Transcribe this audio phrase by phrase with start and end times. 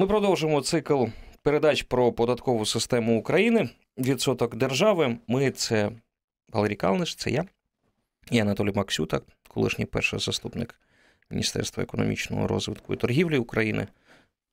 [0.00, 1.04] Ми продовжуємо цикл
[1.42, 3.68] передач про податкову систему України.
[3.98, 5.16] Відсоток держави.
[5.26, 5.90] Ми це
[6.52, 7.44] Валерій Калниш, це я.
[8.30, 10.80] Я Анатолій Максюта, колишній перший заступник
[11.30, 13.86] Міністерства економічного розвитку і торгівлі України.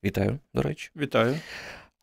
[0.04, 0.92] Вітаю, до речі.
[0.96, 1.40] Вітаю.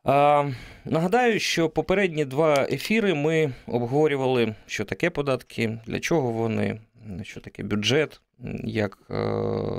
[0.04, 0.50] А,
[0.84, 6.80] Нагадаю, що попередні два ефіри ми обговорювали, що таке податки, для чого вони,
[7.22, 8.20] що таке бюджет,
[8.64, 9.14] як е,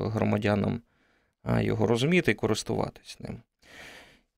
[0.09, 0.82] громадянам
[1.59, 3.39] його розуміти і користуватись ним.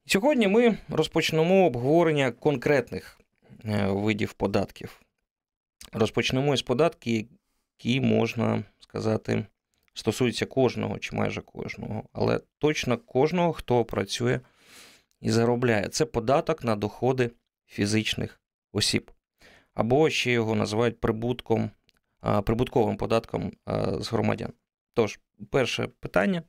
[0.07, 3.19] Сьогодні ми розпочнемо обговорення конкретних
[3.65, 5.01] е, видів податків.
[5.93, 7.27] Розпочнемо із податків,
[7.79, 9.45] які можна сказати,
[9.93, 14.39] стосуються кожного чи майже кожного, але точно кожного, хто працює
[15.21, 15.87] і заробляє.
[15.87, 17.31] Це податок на доходи
[17.65, 18.41] фізичних
[18.71, 19.11] осіб.
[19.73, 21.71] Або ще його називають прибутком,
[22.43, 23.51] прибутковим податком
[23.99, 24.53] з громадян.
[24.93, 26.43] Тож, перше питання: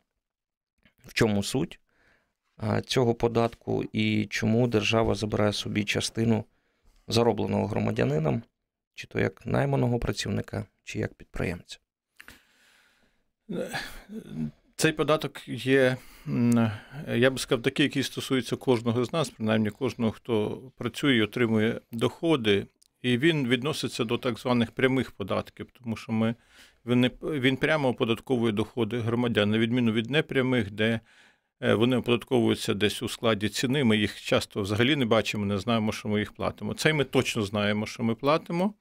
[1.06, 1.80] в чому суть
[2.86, 6.44] цього податку і чому держава забирає собі частину
[7.08, 8.42] заробленого громадянином,
[8.94, 11.78] чи то як найманого працівника, чи як підприємця?
[14.76, 15.96] Цей податок є,
[17.14, 21.80] я би сказав, такий, який стосується кожного з нас, принаймні кожного, хто працює і отримує
[21.92, 22.66] доходи,
[23.02, 26.34] і він відноситься до так званих прямих податків, тому що ми,
[26.86, 31.00] він, він прямо оподатковує доходи громадян, на відміну від непрямих, де
[31.60, 33.84] вони оподатковуються десь у складі ціни.
[33.84, 36.74] Ми їх часто взагалі не бачимо, не знаємо, що ми їх платимо.
[36.74, 38.74] Цей ми точно знаємо, що ми платимо.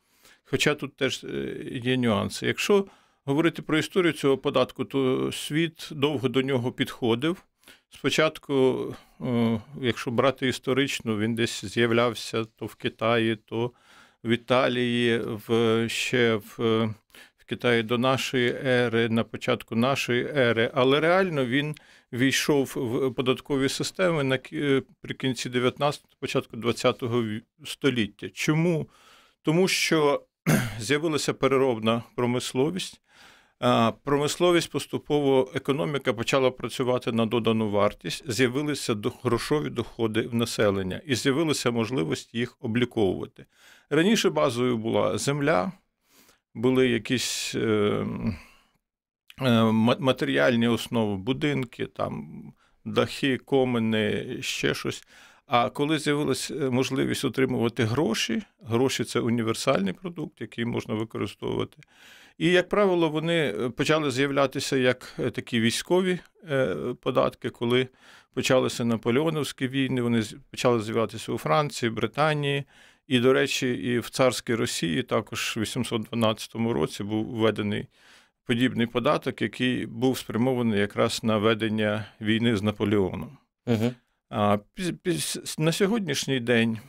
[0.43, 2.47] Хоча тут теж е, є нюанси.
[2.47, 2.85] Якщо
[3.25, 7.43] говорити про історію цього податку, то світ довго до нього підходив.
[7.89, 8.85] Спочатку,
[9.21, 13.71] е, якщо брати історично, він десь з'являвся то в Китаї, то
[14.23, 16.55] в Італії, в, ще в,
[17.37, 21.75] в Китаї до нашої ери, на початку нашої ери, але реально він
[22.13, 28.29] війшов в податкові системи наприкінці 19-го, початку 20-го століття.
[28.29, 28.89] Чому?
[29.41, 30.23] Тому що
[30.79, 33.01] з'явилася переробна промисловість.
[34.03, 41.71] Промисловість поступово економіка почала працювати на додану вартість, з'явилися грошові доходи в населення і з'явилася
[41.71, 43.45] можливість їх обліковувати.
[43.89, 45.71] Раніше базою була земля,
[46.53, 48.05] були якісь е, е,
[49.99, 52.43] матеріальні основи, будинки, там,
[52.85, 55.03] дахи, комини, ще щось.
[55.47, 61.77] А коли з'явилася е, можливість отримувати гроші, гроші це універсальний продукт, який можна використовувати.
[62.37, 66.19] І, як правило, вони е, почали з'являтися як е, такі військові
[67.01, 67.87] податки, коли
[68.33, 72.63] почалися наполеоновські війни, вони почали з'являтися у Франції, Британії.
[73.07, 77.87] І, до речі, і в царській Росії також в 812 році був введений
[78.45, 83.37] подібний податок, який був спрямований якраз на ведення війни з Наполеоном.
[83.67, 83.93] Угу.
[85.57, 86.79] На сьогоднішній день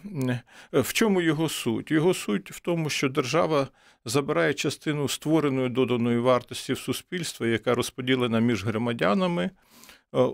[0.72, 1.90] в чому його суть?
[1.90, 3.68] Його суть в тому, що держава
[4.04, 9.50] забирає частину створеної доданої вартості в суспільство, яка розподілена між громадянами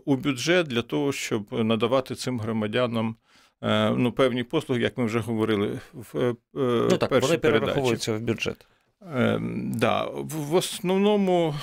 [0.04, 3.16] у бюджет для того, щоб надавати цим громадянам
[3.62, 8.12] е, ну, певні послуги, як ми вже говорили, в е, ну, так, першій вони перераховуються
[8.12, 8.66] в бюджет.
[9.14, 9.38] Е,
[9.74, 11.54] да, В основному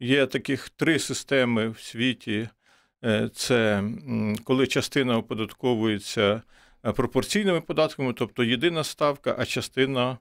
[0.00, 2.48] є таких три системи в світі.
[3.04, 3.84] Е, це
[4.44, 6.42] коли частина оподатковується
[6.84, 10.18] е, пропорційними податками, тобто єдина ставка, а частина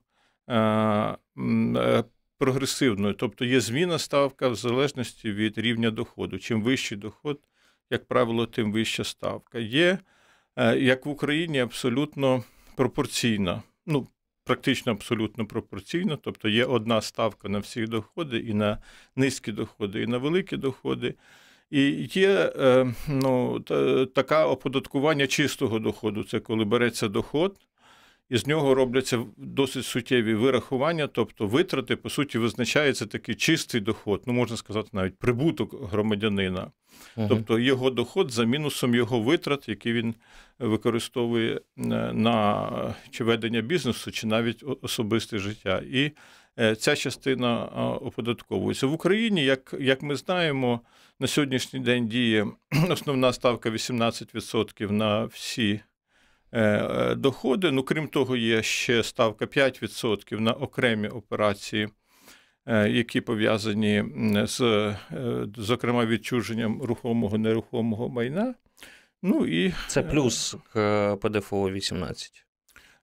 [0.49, 2.03] е,
[2.37, 6.39] прогресивною, тобто є зміна ставка в залежності від рівня доходу.
[6.39, 7.39] Чим вищий доход,
[7.89, 9.59] як правило, тим вища ставка.
[9.59, 9.97] Є,
[10.77, 12.43] як в Україні, абсолютно
[12.75, 13.63] пропорційна.
[13.85, 14.07] Ну,
[14.49, 18.77] Практично абсолютно пропорційно, тобто є одна ставка на всі доходи, і на
[19.15, 21.15] низькі доходи, і на великі доходи.
[21.71, 23.59] І є е, ну,
[24.15, 26.23] таке оподаткування чистого доходу.
[26.23, 27.59] Це коли береться доход,
[28.29, 34.23] і з нього робляться досить суттєві вирахування, тобто витрати, по суті, визначається такий чистий доход,
[34.25, 36.71] ну можна сказати, навіть прибуток громадянина.
[37.15, 37.27] Угу.
[37.29, 40.15] Тобто його доход за мінусом його витрат, які він
[40.59, 41.61] використовує е,
[42.13, 45.83] на чи ведення бізнесу, чи навіть особисте життя.
[45.91, 46.11] І
[46.59, 47.65] е, ця частина
[48.01, 50.81] оподатковується в Україні, як, як ми знаємо.
[51.21, 52.47] На сьогоднішній день діє
[52.89, 55.88] основна ставка 18% на всі е, е,
[57.15, 57.71] доходи.
[57.71, 61.87] Ну, крім того, є ще ставка 5% на окремі операції,
[62.65, 64.03] е, які пов'язані
[64.43, 64.95] з,
[65.57, 68.53] зокрема, відчуженням рухомого нерухомого майна.
[69.23, 69.73] Ну, і...
[69.87, 72.45] Це плюс к ПДФО 18.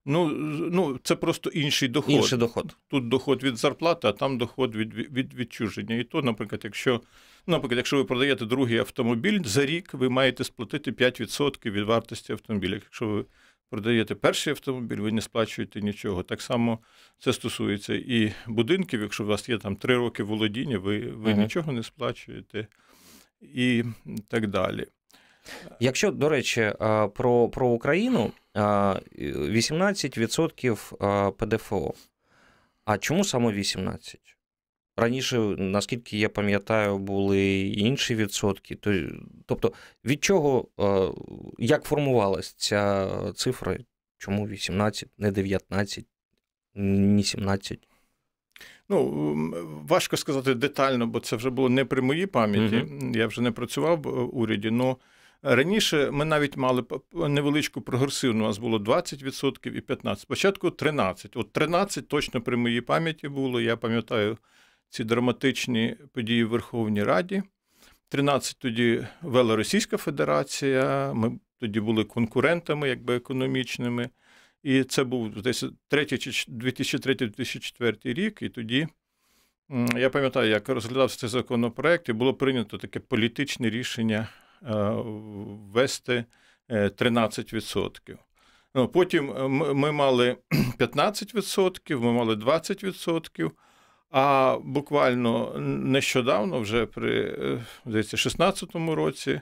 [0.09, 0.29] Ну,
[0.73, 2.15] ну, це просто інший доход.
[2.15, 2.77] Інший доход.
[2.89, 5.97] Тут доход від зарплати, а там доход від від відчуження.
[5.97, 7.01] І то, наприклад, якщо
[7.47, 12.75] наприклад, якщо ви продаєте другий автомобіль, за рік ви маєте сплатити 5% від вартості автомобіля.
[12.75, 13.25] Якщо ви
[13.71, 16.23] продаєте перший автомобіль, ви не сплачуєте нічого.
[16.23, 16.79] Так само
[17.19, 19.01] це стосується і будинків.
[19.01, 22.67] Якщо у вас є там 3 роки володіння, ви, ви uh нічого не сплачуєте
[23.41, 23.85] і
[24.29, 24.87] так далі.
[25.81, 26.73] Якщо, до речі,
[27.15, 31.95] про про Україну 18% ПДФО.
[32.85, 34.36] А чому саме 18%?
[34.97, 38.79] Раніше, наскільки я пам'ятаю, були інші відсотки.
[39.47, 39.73] Тобто,
[40.05, 40.69] від чого,
[41.59, 43.79] як формувалася ця цифра?
[44.19, 46.07] Чому 18, не 19,
[46.75, 47.89] не 17?
[48.89, 49.35] Ну,
[49.89, 52.77] важко сказати детально, бо це вже було не при моїй пам'яті.
[52.77, 54.69] uh Я вже не працював в уряді.
[54.69, 54.97] але
[55.43, 60.17] Раніше ми навіть мали невеличку прогресивну, у нас було 20% і 15%.
[60.17, 61.31] Спочатку 13%.
[61.35, 63.61] От 13% точно при моїй пам'яті було.
[63.61, 64.39] Я пам'ятаю
[64.97, 67.43] ці драматичні події в Верховній Раді.
[68.09, 74.11] 13 тоді вела Російська Федерація, ми тоді були конкурентами, якби економічними.
[74.63, 78.43] І це був десь 2003-2004 рік.
[78.43, 78.89] І тоді
[79.97, 84.29] я пам'ятаю, як розглядався цей законопроект, і було прийнято таке політичне рішення
[84.63, 84.75] Е,
[85.73, 86.25] ввести
[86.69, 88.13] 13%.
[88.13, 88.17] Е,
[88.75, 90.37] ну, потім е, ми мали
[90.79, 93.51] 15%, ми мали 20%.
[94.11, 97.39] А буквально нещодавно, вже при
[97.87, 99.41] здається, 16-му році,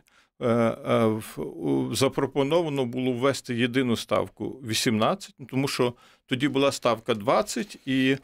[1.93, 5.95] запропоновано було ввести єдину ставку 18, тому що
[6.27, 8.17] тоді була ставка 20, і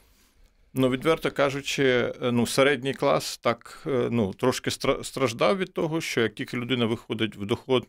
[0.75, 4.71] Ну, відверто кажучи, ну, середній клас так е, ну, трошки
[5.03, 7.87] страждав від того, що як тільки людина виходить в доход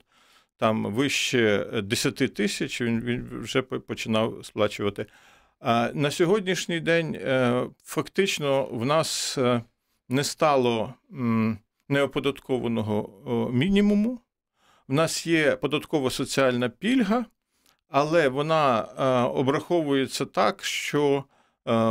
[0.57, 5.05] там вище 10 тисяч, він, він вже починав сплачувати.
[5.93, 9.61] На сьогоднішній день е, фактично в нас е,
[10.09, 10.93] не стало
[11.89, 14.19] неоподаткованого мінімуму.
[14.87, 17.25] В нас є податкова соціальна пільга,
[17.89, 18.81] але вона
[19.25, 21.40] обраховується так, що Е,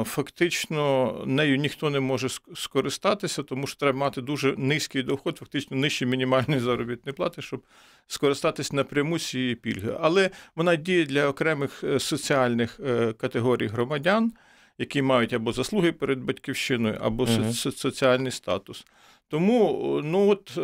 [0.05, 6.07] фактично нею ніхто не може скористатися, тому що треба мати дуже низький доход, фактично нижче
[6.07, 7.63] мінімальної заробітної плати, щоб
[8.07, 9.97] скористатись напряму цієї пільги.
[10.01, 14.33] Але вона діє для окремих е, соціальних е, категорій громадян,
[14.79, 17.53] які мають або заслуги перед батьківщиною, або угу.
[17.53, 18.87] соціальний статус.
[19.29, 20.59] Тому ну от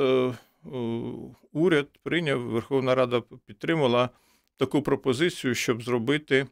[1.53, 4.11] уряд прийняв, Верховна Рада підтримала
[4.57, 6.47] таку пропозицію, щоб зробити.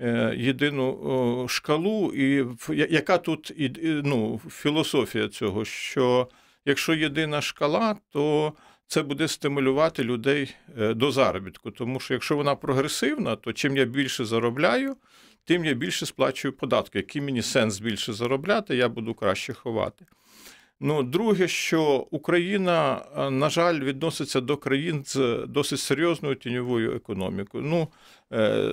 [0.00, 2.46] Е, єдину шкалу, і
[2.90, 3.52] яка тут
[4.04, 6.28] ну, філософія цього, що
[6.64, 8.52] якщо єдина шкала, то
[8.86, 11.70] це буде стимулювати людей е, до заробітку.
[11.70, 14.96] Тому що якщо вона прогресивна, то чим я більше заробляю,
[15.44, 16.98] тим я більше сплачую податки.
[16.98, 20.04] Який мені сенс більше заробляти, я буду краще ховати.
[20.80, 27.64] Ну, друге, що Україна, е, на жаль, відноситься до країн з досить серйозною тіньовою економікою.
[27.64, 27.88] Ну,
[28.32, 28.72] е,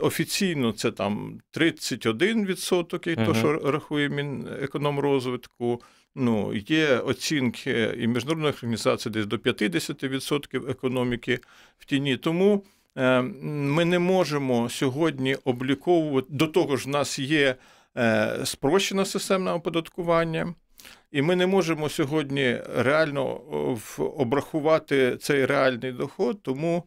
[0.00, 5.82] офіційно це там 31%, і uh то, що рахує Мінекономрозвитку.
[6.14, 11.38] Ну, є оцінки і міжнародних організацій десь до 50% економіки
[11.78, 12.16] в тіні.
[12.16, 12.64] Тому
[12.96, 17.56] е, ми не можемо сьогодні обліковувати до того ж, в нас є
[18.44, 20.54] спрощена системне оподаткування.
[21.12, 23.24] І ми не можемо сьогодні реально
[23.98, 26.84] обрахувати цей реальний доход, тому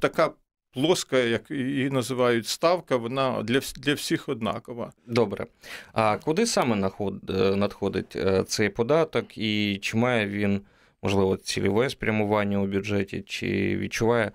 [0.00, 0.30] така
[0.72, 4.92] плоска, як її називають ставка, вона для для всіх однакова.
[5.06, 5.46] Добре.
[5.92, 10.60] А куди саме е, надходить е, цей податок, і чи має він,
[11.02, 14.32] можливо, цільове спрямування у бюджеті, чи відчуває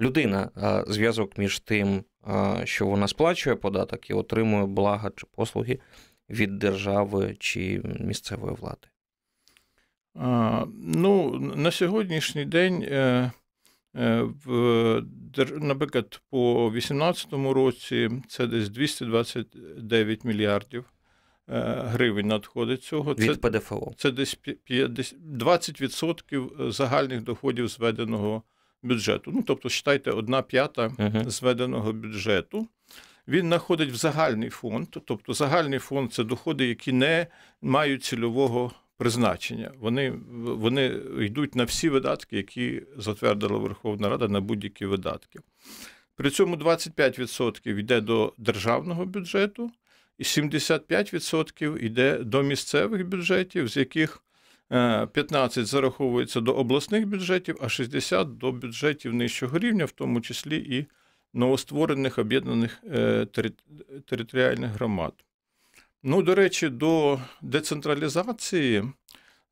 [0.00, 0.50] людина
[0.88, 2.04] зв'язок між тим,
[2.64, 5.78] що вона сплачує податок і отримує блага чи послуги?
[6.30, 8.88] Від держави чи місцевої влади?
[10.14, 13.30] А, Ну, на сьогоднішній день, е,
[13.96, 15.02] е, в,
[15.60, 20.84] наприклад, по 2018 році це десь 229 мільярдів
[21.48, 23.14] е, гривень надходить цього.
[23.14, 23.92] Від це, ПДФО.
[23.96, 24.38] Це десь
[24.68, 28.42] 20% загальних доходів зведеного
[28.82, 29.30] бюджету.
[29.34, 32.68] Ну, тобто, вважайте, одна п'ята uh зведеного бюджету
[33.28, 37.26] він знаходить в загальний фонд, тобто загальний фонд це доходи, які не
[37.62, 39.72] мають цільового призначення.
[39.78, 40.10] Вони
[40.42, 45.38] вони йдуть на всі видатки, які затвердила Верховна Рада на будь-які видатки.
[46.16, 49.70] При цьому 25% йде до державного бюджету,
[50.18, 54.22] і 75% йде до місцевих бюджетів, з яких
[54.68, 60.56] 15 е, зараховується до обласних бюджетів, а 60 до бюджетів нижчого рівня, в тому числі
[60.56, 60.86] і
[61.34, 63.26] новостворених об'єднаних е,
[64.06, 65.12] територіальних громад.
[66.02, 68.84] Ну, до речі, до децентралізації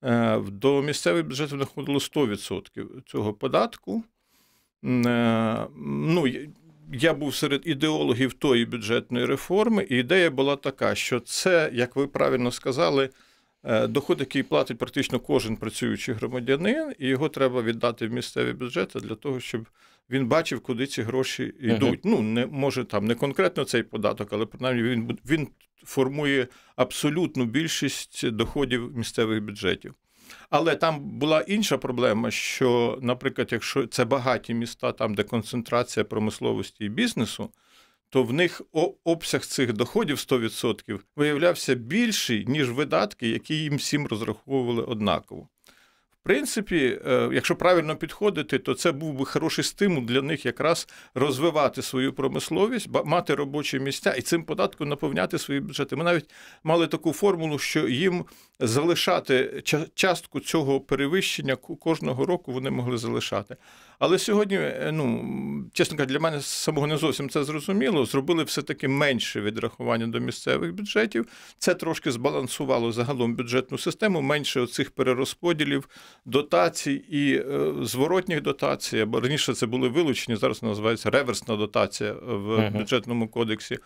[0.02, 4.04] е, до місцевих бюджетів надходило 100% цього податку.
[4.82, 6.24] Ну,
[6.92, 12.06] я був серед ідеологів тої бюджетної реформи, і ідея була така, що це, як ви
[12.06, 13.10] правильно сказали,
[13.64, 19.00] Е, доход, який платить практично кожен працюючий громадянин, і його треба віддати в місцеві бюджети
[19.00, 19.68] для того, щоб
[20.10, 22.00] він бачив, куди ці гроші йдуть.
[22.04, 22.10] Uh-huh.
[22.10, 25.48] Ну, не може там не конкретно цей податок, але принаймні він він
[25.84, 29.94] формує абсолютну більшість доходів місцевих бюджетів.
[30.50, 36.84] Але там була інша проблема, що, наприклад, якщо це багаті міста, там де концентрація промисловості
[36.84, 37.50] і бізнесу
[38.10, 38.62] то в них
[39.04, 45.48] обсяг цих доходів 100% виявлявся більший, ніж видатки, які їм всім розраховували однаково
[46.22, 51.82] принципі, е, якщо правильно підходити, то це був би хороший стимул для них якраз розвивати
[51.82, 55.96] свою промисловість, мати робочі місця і цим податком наповняти свої бюджети.
[55.96, 56.30] Ми навіть
[56.64, 58.24] мали таку формулу, що їм
[58.60, 59.62] залишати
[59.94, 63.56] частку цього перевищення кожного року вони могли залишати.
[64.00, 65.24] Але сьогодні, е, ну
[65.72, 68.06] чесно кажучи, для мене самого не зовсім це зрозуміло.
[68.06, 71.26] Зробили все-таки менше відрахування до місцевих бюджетів.
[71.58, 75.88] Це трошки збалансувало загалом бюджетну систему, менше оцих перерозподілів
[76.24, 82.48] дотацій і е, зворотніх дотацій, або раніше це були вилучені, зараз називається реверсна дотація в
[82.48, 82.78] uh-huh.
[82.78, 83.78] бюджетному кодексі.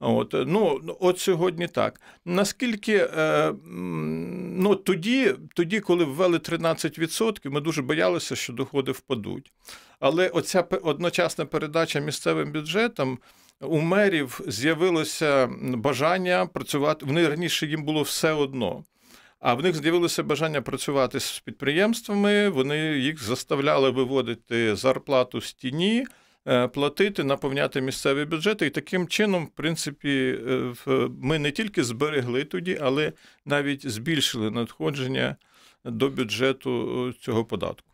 [0.00, 2.00] От ну от сьогодні так.
[2.24, 9.52] Наскільки е, ну тоді, тоді, коли ввели 13%, ми дуже боялися, що доходи впадуть.
[10.00, 13.18] Але оця одночасна передача місцевим бюджетам
[13.60, 17.06] у мерів з'явилося бажання працювати.
[17.06, 18.84] Вони раніше їм було все одно.
[19.40, 22.48] А в них з'явилося бажання працювати з підприємствами.
[22.48, 26.06] Вони їх заставляли виводити зарплату з тіні,
[26.72, 28.66] платити, наповняти місцеві бюджети.
[28.66, 30.74] І таким чином, в принципі, е,
[31.20, 33.12] ми не тільки зберегли тоді, але
[33.44, 35.36] навіть збільшили надходження
[35.84, 37.88] до бюджету е, цього податку.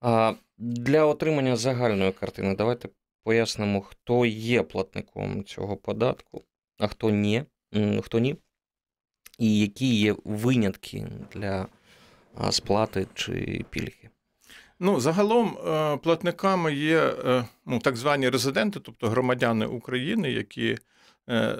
[0.00, 2.88] А Для отримання загальної картини, давайте
[3.24, 6.44] пояснимо, хто є платником цього податку,
[6.78, 7.44] а хто ні.
[8.02, 8.36] Хто ні
[9.40, 11.66] і які є винятки для
[12.50, 14.10] сплати чи пільги?
[14.82, 20.78] Ну, загалом е, платниками є е, ну, так звані резиденти, тобто громадяни України, які
[21.28, 21.56] е,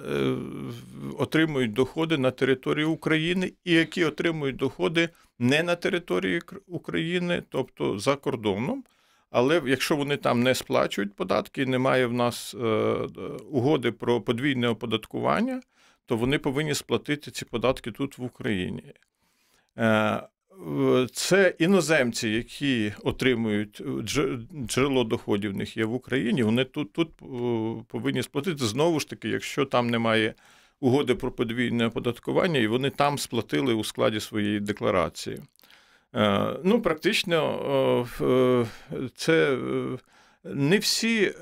[1.19, 5.09] отримують доходи на території України і які отримують доходи
[5.39, 8.85] не на території України, тобто за кордоном.
[9.31, 12.55] Але якщо вони там не сплачують податки, немає в нас
[13.51, 15.61] угоди про подвійне оподаткування,
[16.07, 18.93] то вони повинні сплатити ці податки тут в Україні.
[20.69, 23.83] Е, це іноземці, які отримують
[24.67, 26.43] джерело доходів в них є в Україні.
[26.43, 27.25] Вони тут тут е,
[27.89, 30.35] повинні сплатити знову ж таки, якщо там немає
[30.81, 35.41] угоди про подвійне оподаткування, і вони там сплатили у складі своєї декларації.
[36.15, 38.07] Е, ну, практично,
[39.15, 39.59] це
[40.45, 41.33] не всі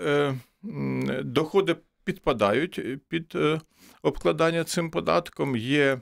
[1.22, 3.36] доходи підпадають під
[4.02, 5.56] обкладання цим податком.
[5.56, 6.00] Є е,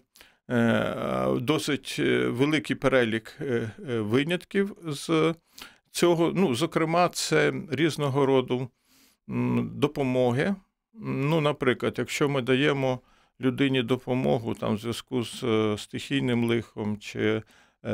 [1.41, 5.35] досить е, великий перелік е, винятків з
[5.91, 6.33] цього.
[6.35, 8.69] Ну, Зокрема, це різного роду
[9.73, 10.55] допомоги.
[11.05, 13.01] Ну, Наприклад, якщо ми даємо
[13.41, 15.45] людині допомогу там, в зв'язку з
[15.79, 17.43] стихійним лихом чи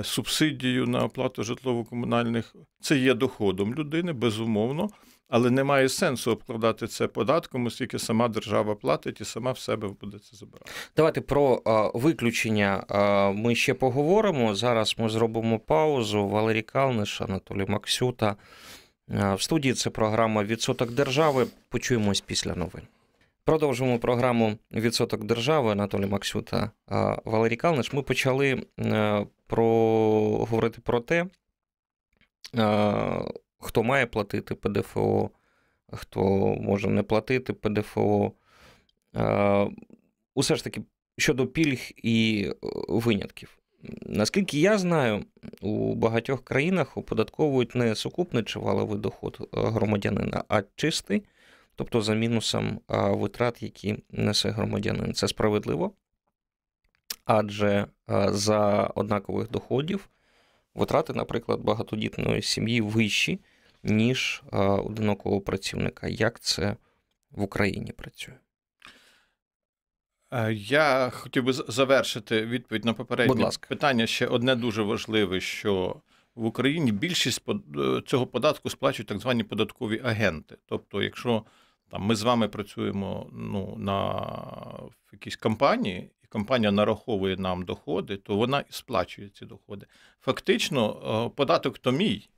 [0.03, 4.91] субсидію на оплату житлово-комунальних, це є доходом людини, безумовно
[5.33, 10.19] але немає сенсу обкладати це податком, оскільки сама держава платить і сама в себе буде
[10.19, 10.71] це забирати.
[10.97, 14.55] Давайте про а, виключення а, ми ще поговоримо.
[14.55, 16.29] Зараз ми зробимо паузу.
[16.29, 18.37] Валерій Калниш, Анатолій Максюта.
[19.19, 21.47] А, в студії це програма Відсоток держави.
[21.69, 22.83] Почуємось після новин.
[23.45, 26.71] Продовжуємо програму Відсоток держави Анатолій Максюта
[27.25, 27.93] Валерій Калниш.
[27.93, 28.63] Ми почали
[29.47, 29.67] про
[30.51, 31.27] говорити про те,
[33.63, 35.31] хто має платити ПДФО,
[35.93, 36.21] хто
[36.61, 38.33] може не платити ПДФО.
[40.35, 40.83] Усе ж таки
[41.19, 42.55] щодо пільг і е,
[42.89, 43.59] винятків.
[44.03, 45.25] Наскільки я знаю,
[45.61, 51.23] у багатьох країнах оподатковують не сукупний чи валовий доход е, громадянина, а чистий,
[51.75, 55.15] тобто за мінусом витрат, які несе громадянин.
[55.15, 55.93] Це справедливо.
[57.25, 60.09] Адже е, за однакових доходів
[60.75, 63.41] витрати, наприклад, багатодітної сім'ї вищі,
[63.85, 66.09] ніж одинокого працівника.
[66.09, 66.77] Як це
[67.31, 68.35] в Україні працює?
[70.33, 74.07] Е, я хотів би завершити відповідь на попереднє питання.
[74.07, 75.97] Ще одне дуже важливе, що
[76.35, 77.43] в Україні більшість
[78.07, 80.57] цього податку сплачують так звані податкові агенти.
[80.67, 81.45] Тобто, якщо
[81.91, 84.13] там ми з вами працюємо ну, на
[84.91, 89.87] в якійсь компанії, і компанія нараховує нам доходи, то вона і сплачує ці доходи.
[90.21, 92.29] Фактично, податок то мій,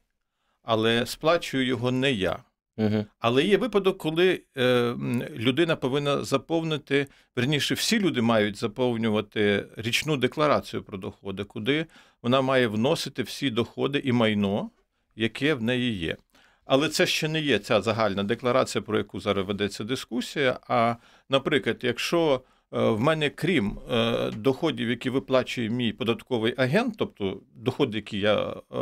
[0.64, 2.38] але сплачую його не я.
[2.76, 3.06] Угу.
[3.18, 4.94] Але є випадок, коли е,
[5.36, 7.06] людина повинна заповнити,
[7.36, 11.86] верніше, всі люди мають заповнювати річну декларацію про доходи, куди
[12.22, 14.70] вона має вносити всі доходи і майно,
[15.16, 16.16] яке в неї є.
[16.64, 20.58] Але це ще не є ця загальна декларація, про яку зараз ведеться дискусія.
[20.68, 20.96] А,
[21.28, 22.40] наприклад, якщо
[22.74, 28.76] в мене, крім е, доходів, які виплачує мій податковий агент, тобто доходи, які я е,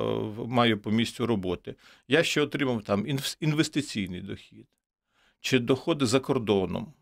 [0.46, 1.74] маю по місцю роботи,
[2.08, 3.06] я ще отримав там
[3.40, 4.66] інвестиційний дохід
[5.40, 6.92] чи доходи за кордоном,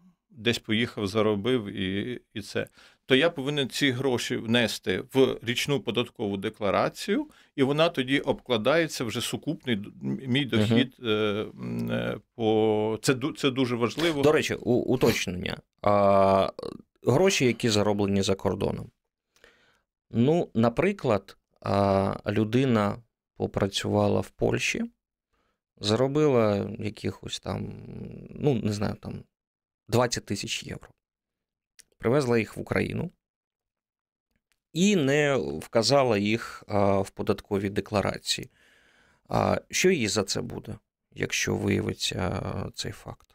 [0.41, 2.67] десь поїхав, заробив і, і це.
[3.07, 9.21] То я повинен ці гроші внести в річну податкову декларацію, і вона тоді обкладається вже
[9.21, 10.97] сукупний мій дохід.
[10.99, 12.21] Угу.
[12.35, 14.23] по Це це дуже важливо.
[14.23, 15.57] До речі, у, уточнення.
[15.83, 16.53] А,
[17.07, 18.91] Гроші, які зароблені за кордоном.
[20.11, 21.37] Ну, наприклад,
[22.27, 22.97] людина
[23.37, 24.85] попрацювала в Польщі,
[25.81, 27.73] заробила якихось там,
[28.31, 29.23] ну, не знаю, там
[29.91, 30.89] 20 тисяч євро.
[31.99, 33.11] Привезла їх в Україну
[34.73, 36.65] і не вказала їх
[37.05, 38.51] в податковій декларації.
[39.71, 40.79] Що їй за це буде,
[41.13, 42.43] якщо виявиться
[42.75, 43.27] цей факт?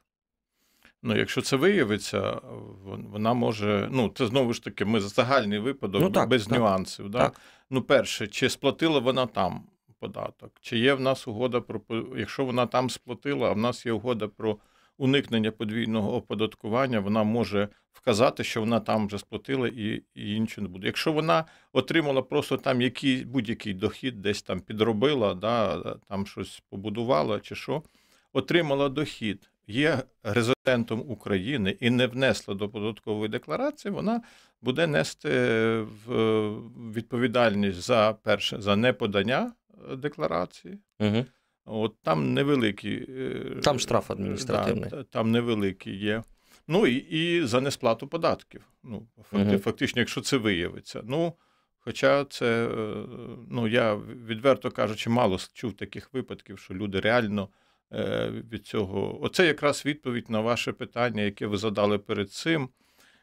[1.04, 2.42] Ну, якщо це виявиться,
[2.84, 3.90] вона може.
[3.92, 7.10] Ну, це знову ж таки, ми за загальний випадок ну, так, без так, нюансів.
[7.10, 7.20] Да?
[7.20, 7.42] Так.
[7.70, 9.64] Ну, перше, чи сплатила вона там
[10.00, 11.82] податок, чи є в нас угода про
[12.18, 14.58] якщо вона там сплатила, а в нас є угода про
[14.98, 20.68] уникнення подвійного оподаткування, вона може вказати, що вона там вже сплатила і і інше не
[20.68, 20.88] буде.
[20.88, 27.40] Якщо вона отримала просто там який, будь-який дохід, десь там підробила, да, там щось побудувала
[27.40, 27.84] чи що,
[28.34, 34.22] отримала дохід є резидентом України і не внесла до податкової декларації, вона
[34.62, 35.30] буде нести
[36.06, 36.46] в
[36.94, 39.52] відповідальність за перше за неподання
[39.92, 40.78] е, декларації.
[41.00, 41.25] Угу.
[41.65, 44.89] От Там невеликі е, там штраф адміністративний.
[44.89, 46.24] Да, там невеликий є.
[46.67, 48.62] Ну і і за несплату податків.
[48.84, 49.58] Ну, факти.
[49.58, 51.01] Фактично, якщо це виявиться.
[51.04, 51.34] Ну,
[51.80, 53.06] Хоча це, е,
[53.49, 53.95] ну я
[54.28, 57.49] відверто кажучи, мало чув таких випадків, що люди реально
[57.93, 59.23] Е, від цього.
[59.23, 62.69] Оце якраз відповідь на ваше питання, яке ви задали перед цим.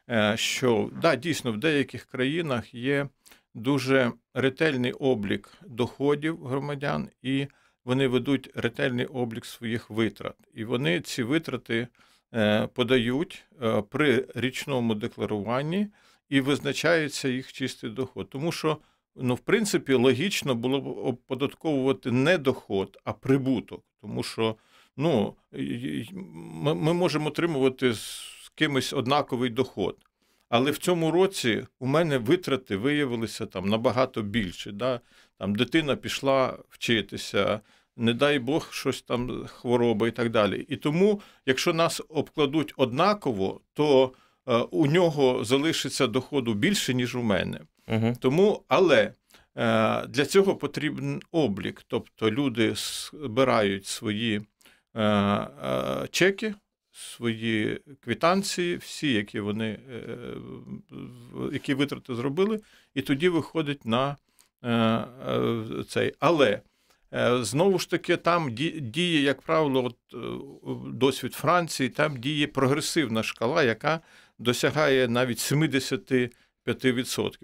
[0.09, 3.07] Е, що да, дійсно в деяких країнах є
[3.53, 7.47] дуже ретельний облік доходів громадян, і
[7.85, 10.35] вони ведуть ретельний облік своїх витрат.
[10.53, 11.87] І вони ці витрати
[12.33, 13.45] е, подають
[13.89, 15.87] при річному декларуванні
[16.29, 18.29] і визначається їх чистий доход.
[18.29, 18.77] Тому що,
[19.15, 23.83] ну, в принципі, логічно було б оподатковувати не доход, а прибуток.
[24.01, 24.55] Тому що
[24.97, 25.35] ну,
[26.63, 29.97] ми можемо отримувати з кимось однаковий доход.
[30.53, 34.71] Але в цьому році у мене витрати виявилися там набагато більше.
[34.71, 34.99] Да?
[35.39, 37.59] Там Дитина пішла вчитися,
[37.97, 40.65] не дай Бог, щось там хвороба і так далі.
[40.69, 44.13] І тому, якщо нас обкладуть однаково, то
[44.47, 47.59] е, у нього залишиться доходу більше, ніж у мене.
[47.87, 48.15] Угу.
[48.19, 49.13] Тому, але е,
[50.07, 51.83] для цього потрібен облік.
[51.87, 54.41] Тобто люди збирають свої
[54.95, 56.55] Е, е, чеки,
[56.93, 60.07] свої квитанції, всі, які вони е,
[61.51, 62.59] які витрати зробили,
[62.93, 64.17] і тоді виходить на
[65.89, 66.13] цей.
[66.19, 66.61] Але
[67.41, 68.51] знову ж таки, там
[68.81, 69.97] діє, як правило, от,
[70.97, 73.99] досвід Франції, там діє прогресивна шкала, яка
[74.39, 76.29] досягає навіть 75%.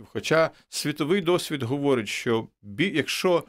[0.05, 3.43] Хоча світовий досвід говорить, що якщо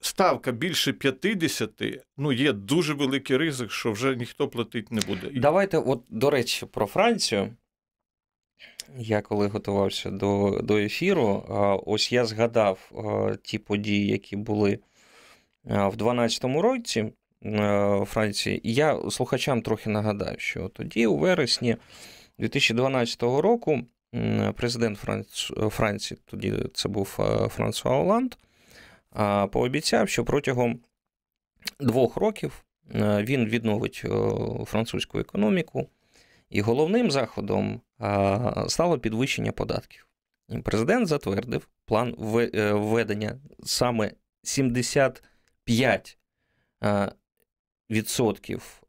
[0.00, 1.70] ставка більше 50,
[2.16, 5.30] ну є дуже великий ризик, що вже ніхто платити не буде.
[5.34, 7.50] Давайте, от, до речі, про Францію.
[8.98, 11.44] Я коли готувався до до ефіру,
[11.86, 12.92] ось я згадав
[13.42, 14.78] ті події, які були
[15.64, 18.68] в 2012 році в Франції.
[18.68, 21.76] І я слухачам трохи нагадаю, що тоді, у вересні
[22.38, 23.80] 2012 року,
[24.54, 24.98] президент
[25.70, 27.06] Франції, тоді це був
[27.50, 28.34] Франсуа Оланд,
[29.50, 30.80] пообіцяв, що протягом
[31.80, 34.08] двох років е, він відновить е,
[34.64, 35.88] французьку економіку,
[36.50, 37.80] і головним заходом
[38.68, 40.08] стало підвищення податків.
[40.64, 42.14] Президент затвердив план
[42.54, 46.18] е, введення саме 75
[47.90, 48.82] відсотків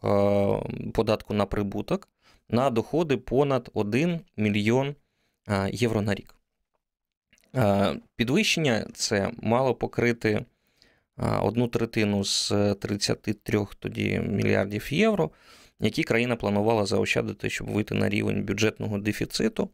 [0.93, 2.09] податку на прибуток
[2.49, 4.95] на доходи понад 1 мільйон
[5.71, 6.36] євро на рік.
[8.15, 10.45] Підвищення це мало покрити
[11.41, 15.31] одну третину з 33 тоді мільярдів євро,
[15.79, 19.69] які країна планувала заощадити, щоб вийти на рівень бюджетного дефіциту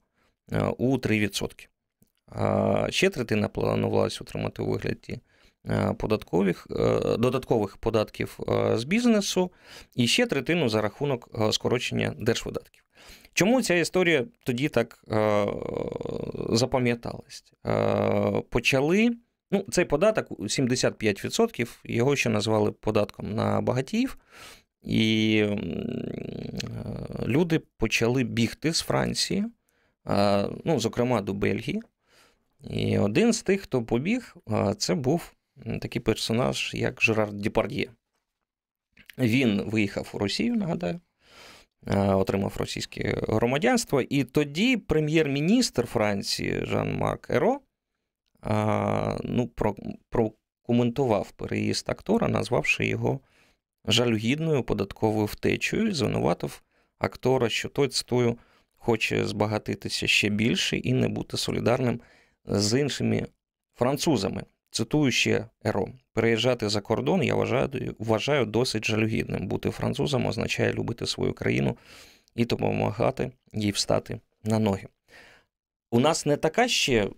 [0.78, 1.68] у 3%.
[2.90, 5.20] Ще третина планувалася отримати у вигляді
[5.98, 6.68] податкових,
[7.20, 8.40] додаткових податків
[8.74, 9.52] з бізнесу,
[9.96, 12.83] і ще третину за рахунок скорочення держвидатків.
[13.34, 15.04] Чому ця історія тоді так
[16.50, 17.44] запам'яталась?
[18.50, 19.12] Почали.
[19.52, 24.18] Ну, Цей податок 75%, його ще назвали податком на багатіїв,
[24.82, 25.46] і
[27.28, 29.46] люди почали бігти з Франції,
[30.66, 31.82] ну, зокрема до Бельгії.
[32.70, 34.36] І один з тих, хто побіг,
[34.78, 35.34] це був
[35.82, 37.90] такий персонаж, як Жерар Діпард'є.
[39.18, 41.00] Він виїхав у Росію, нагадаю,
[41.96, 44.02] отримав російське громадянство.
[44.02, 47.60] І тоді прем'єр-міністр Франції Жан-Марк Еро
[49.24, 49.50] ну,
[50.10, 53.20] прокоментував переїзд актора, назвавши його
[53.86, 56.64] жалюгідною податковою втечею, звинуватив
[57.00, 58.38] актора, що той цитую,
[58.78, 62.02] хоче збагатитися ще більше і не бути солідарним
[62.46, 63.28] з іншими
[63.76, 64.44] французами.
[64.74, 65.88] Цитую ще Еро.
[66.14, 69.48] Переїжджати за кордон я вважаю, вважаю досить жалюгідним.
[69.48, 71.78] Бути французом означає любити свою країну
[72.36, 74.88] і допомагати їй встати на ноги.
[75.92, 77.10] У нас не така ще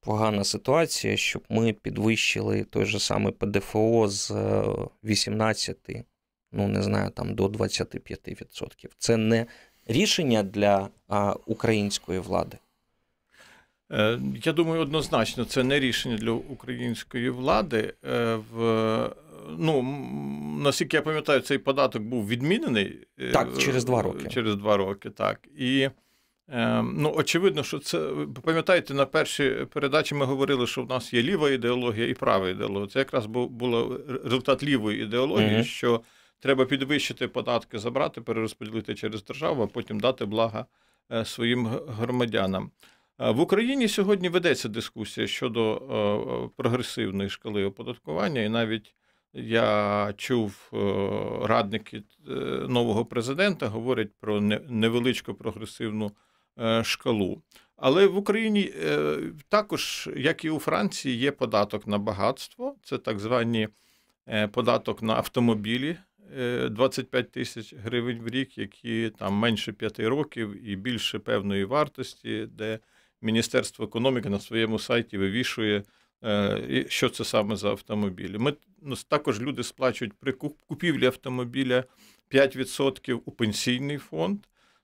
[0.00, 4.30] погана ситуація, щоб ми підвищили той же самий ПДФО з
[5.04, 6.04] 18, е,
[6.52, 8.88] ну не знаю, там до 25%.
[8.98, 9.46] Це не
[9.86, 10.88] рішення для
[11.46, 12.58] української влади.
[13.92, 17.94] Е, я думаю, однозначно, це не рішення для української влади.
[18.04, 19.10] Е, в,
[19.58, 19.82] ну,
[20.62, 24.28] Наскільки я пам'ятаю, цей податок був відмінений Так, через два роки.
[24.28, 25.48] Через два роки, так.
[25.58, 25.88] І
[26.82, 28.10] ну, очевидно, що це
[28.42, 32.86] пам'ятаєте, на першій передачі ми говорили, що в нас є ліва ідеологія і права ідеологія.
[32.86, 36.00] Це якраз був було результат лівої ідеології, uh що
[36.40, 40.66] треба підвищити податки, забрати, перерозподілити через державу, а потім дати блага
[41.12, 42.70] е, своїм громадянам.
[43.20, 48.94] Е, в Україні сьогодні ведеться дискусія щодо е, прогресивної шкали оподаткування, і навіть
[49.36, 50.68] я чув
[51.42, 52.02] радники
[52.68, 56.12] нового президента говорять про невеличку прогресивну.
[56.60, 57.42] Е, шкалу.
[57.76, 59.16] Але в Україні е,
[59.48, 63.68] також, як і у Франції, є податок на багатство, це так звані
[64.28, 65.96] е, податок на автомобілі
[66.70, 72.78] 25 тисяч гривень в рік, які там менше 5 років і більше певної вартості, де
[73.24, 75.82] Міністерство економіки на своєму сайті вивішує,
[76.88, 78.38] що це саме за автомобілі.
[78.38, 81.84] Ми ну, також люди сплачують при купівлі автомобіля
[82.30, 84.38] 5% у пенсійний фонд.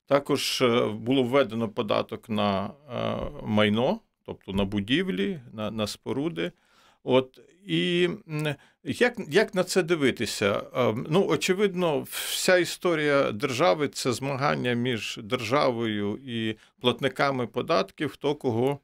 [0.07, 6.53] Також е, було введено податок на е, майно, тобто на будівлі, на на споруди.
[7.05, 8.09] От І
[8.85, 10.63] як як на це дивитися?
[11.09, 18.79] Ну, очевидно, вся історія держави це змагання між державою і платниками податків, хто кого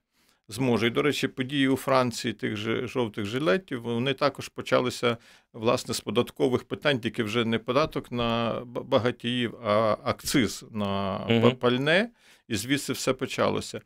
[0.49, 0.87] зможе.
[0.87, 5.17] І, до речі, події у Франції тих же жовтих жилетів вони також почалися
[5.53, 11.55] власне з податкових питань, тільки вже не податок на багатіїв, а акциз на угу.
[11.55, 12.11] пальне,
[12.49, 13.81] і звідси все почалося.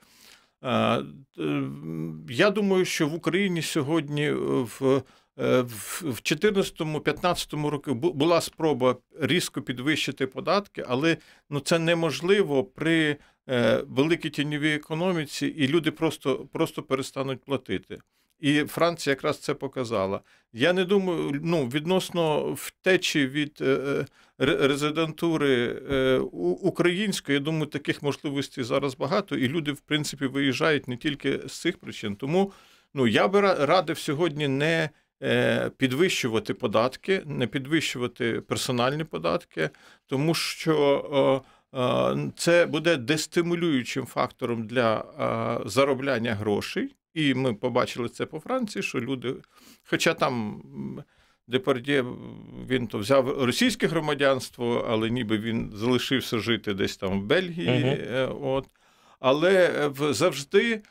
[2.29, 5.03] Я думаю, що в Україні сьогодні в
[5.37, 11.17] в 2014-2015 році була спроба різко підвищити податки, але
[11.51, 13.17] ну, це неможливо при
[13.51, 17.99] Е, великій тіньовій економіці, і люди просто, просто перестануть платити.
[18.41, 20.21] І Франція якраз це показала.
[20.53, 24.07] Я не думаю, ну відносно втечі від е, е
[24.39, 26.19] резидентури е,
[26.63, 31.61] української, я думаю, таких можливостей зараз багато, і люди, в принципі, виїжджають не тільки з
[31.61, 32.17] цих причин.
[32.17, 32.53] Тому
[32.95, 34.91] ну я би радив сьогодні не
[35.23, 39.71] е, підвищувати податки, не підвищувати персональні податки,
[40.07, 41.45] тому що.
[41.45, 41.61] Е,
[42.37, 45.05] це буде дестимулюючим фактором для
[45.67, 46.95] заробляння грошей.
[47.15, 49.35] І ми побачили це по Франції, що люди,
[49.85, 50.63] хоча там
[51.51, 52.05] Депардє
[52.69, 57.69] він то взяв російське громадянство, але ніби він залишився жити десь там в Бельгії.
[57.69, 58.47] Uh-huh.
[58.47, 58.67] От.
[59.21, 60.83] Але завжди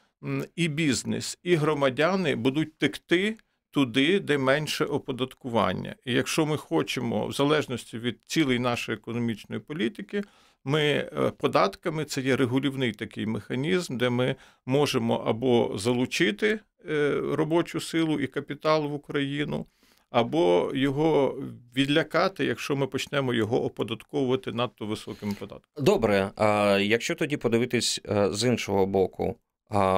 [0.55, 3.37] і бізнес, і громадяни будуть текти
[3.71, 5.95] туди, де менше оподаткування.
[6.05, 10.23] І якщо ми хочемо, в залежності від цілої нашої економічної політики,
[10.65, 17.79] ми е, податками це є регулівний такий механізм, де ми можемо або залучити е, робочу
[17.81, 19.65] силу і капітал в Україну.
[20.11, 21.37] Або його
[21.75, 25.83] відлякати, якщо ми почнемо його оподатковувати надто високим податком.
[25.83, 29.35] Добре, а якщо тоді подивитись е, з іншого боку,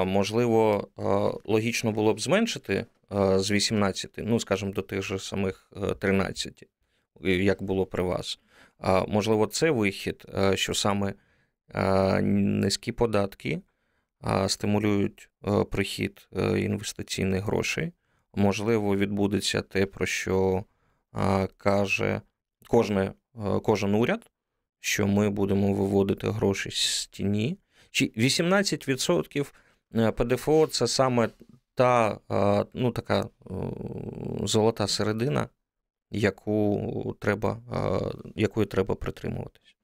[0.06, 0.88] Можливо,
[1.46, 2.86] логічно було б зменшити
[3.36, 6.64] з 18, ну, скажімо, до тих же самих 13,
[7.24, 8.40] як було при вас.
[9.08, 11.14] Можливо, це вихід, що саме
[12.22, 13.62] низькі податки
[14.48, 15.30] стимулюють
[15.72, 17.92] прихід інвестиційних грошей.
[18.36, 20.64] Можливо, відбудеться те, про що
[21.58, 22.22] каже
[22.68, 23.14] кожне,
[23.64, 24.32] кожен уряд,
[24.80, 27.58] що ми будемо виводити гроші з тіні.
[27.92, 29.52] Чи 18%
[30.12, 31.30] ПДФО це саме
[31.76, 32.20] та
[32.74, 33.30] ну, така
[34.44, 35.50] золота середина,
[36.12, 37.62] яку треба,
[38.36, 39.76] якої треба притримуватись?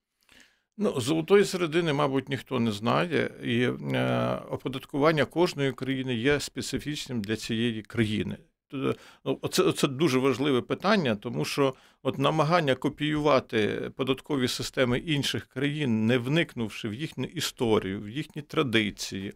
[0.79, 3.61] Ну, золотої середини, мабуть, ніхто не знає, і
[3.95, 8.37] е, оподаткування кожної країни є специфічним для цієї країни.
[8.71, 16.05] Ну, Оце, це дуже важливе питання, тому що от намагання копіювати податкові системи інших країн,
[16.05, 19.33] не вникнувши в їхню історію, в їхні традиції,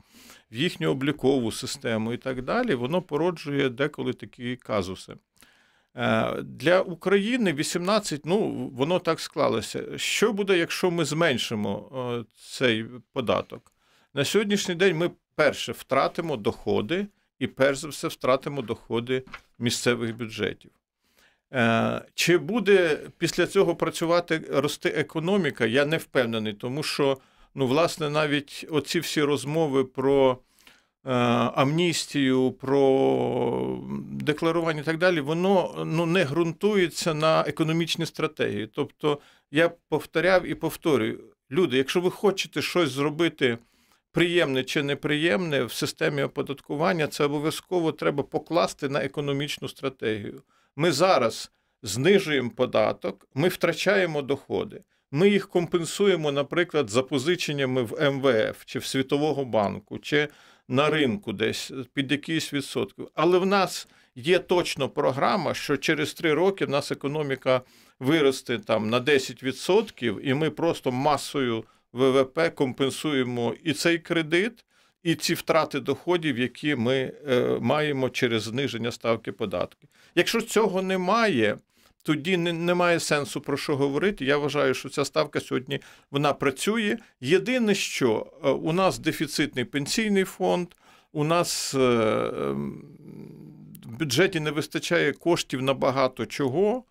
[0.52, 5.14] в їхню облікову систему і так далі, воно породжує деколи такі казуси.
[5.96, 9.98] Е, для України 18, ну воно так склалося.
[9.98, 13.74] Що буде, якщо ми зменшимо цей податок?
[14.14, 17.08] На сьогоднішній день ми перше втратимо доходи
[17.40, 19.24] і перш за все втратимо доходи
[19.60, 20.72] місцевих бюджетів.
[21.54, 25.66] Е, чи буде після цього працювати рости економіка?
[25.66, 27.18] Я не впевнений, тому що,
[27.56, 30.38] ну, власне, навіть оці всі розмови про е,
[31.04, 33.80] амністію, про
[34.12, 38.68] декларування і так далі, воно ну, не ґрунтується на економічній стратегії.
[38.68, 39.20] Тобто,
[39.52, 41.20] я повторяв і повторюю,
[41.52, 43.58] люди, якщо ви хочете щось зробити
[44.12, 50.42] приємне чи неприємне в системі оподаткування, це обов'язково треба покласти на економічну стратегію.
[50.76, 51.52] Ми зараз
[51.84, 54.82] знижуємо податок, ми втрачаємо доходи.
[55.12, 60.28] Ми їх компенсуємо, наприклад, запозиченнями в МВФ чи в Світового банку, чи
[60.68, 63.08] на ринку десь під якийсь відсотків.
[63.16, 67.62] Але в нас є точно програма, що через три роки в нас економіка
[68.00, 74.66] виросте там на 10%, і ми просто масою ВВП компенсуємо і цей кредит,
[75.04, 79.90] і ці втрати доходів, які ми е, маємо через зниження ставки податків.
[80.16, 81.58] Якщо цього немає,
[82.04, 84.26] тоді не, немає сенсу про що говорити.
[84.26, 85.80] Я вважаю, що ця ставка сьогодні
[86.12, 86.98] вона працює.
[87.22, 90.68] Єдине, що е, у нас дефіцитний пенсійний фонд,
[91.12, 91.80] у нас е,
[93.86, 96.84] в бюджеті не вистачає коштів на багато чого.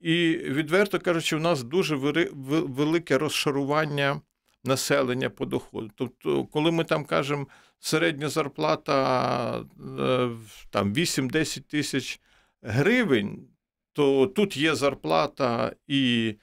[0.00, 4.20] І відверто кажучи, у нас дуже велике розшарування
[4.64, 5.90] населення по доходу.
[5.96, 7.46] Тобто, коли ми там кажемо
[7.80, 9.64] середня зарплата
[10.00, 10.28] е,
[10.70, 12.20] там 8-10 тисяч
[12.62, 13.48] гривень,
[13.92, 16.34] то тут є зарплата і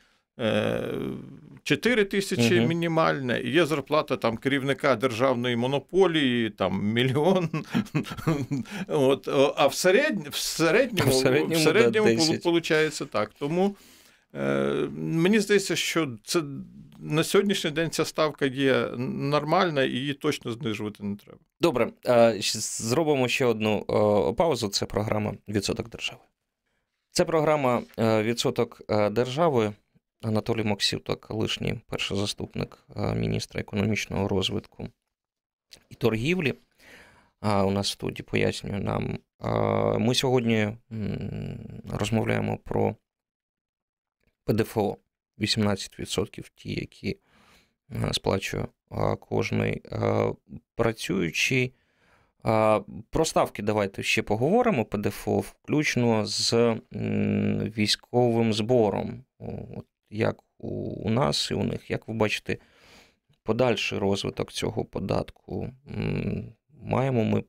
[1.64, 2.68] 4 е, тисячі угу.
[2.68, 7.50] мінімальна, і є зарплата там керівника державної монополії, там мільйон.
[8.88, 12.08] От, А в середньому в середньому, в середньому, в середньому
[12.46, 13.32] виходить так.
[13.40, 13.76] Тому
[14.36, 16.42] е, мені здається, що це
[17.00, 21.40] на сьогоднішній день ця ставка є нормальна і її точно знижувати не треба.
[21.62, 21.92] Добре,
[22.54, 23.84] зробимо ще одну
[24.38, 24.68] паузу.
[24.68, 26.22] Це програма Відсоток держави.
[27.12, 29.74] Це програма Відсоток держави.
[30.22, 34.88] Анатолій Максюток, колишній перший заступник міністра економічного розвитку
[35.90, 36.54] і торгівлі.
[37.42, 39.20] У нас в пояснює нам.
[40.00, 40.78] Ми сьогодні
[41.90, 42.96] розмовляємо про
[44.46, 44.98] ПДФО.
[45.40, 47.18] 18% ті, які
[47.92, 48.68] е, сплачує
[49.20, 50.34] кожний е,
[50.76, 51.74] працюючий.
[53.10, 56.76] Про ставки давайте ще поговоримо ПДФО, включно з
[57.78, 59.24] військовим збором.
[59.78, 62.58] От Як у нас і у них, як ви бачите,
[63.44, 65.70] подальший розвиток цього податку.
[66.82, 67.44] Маємо ми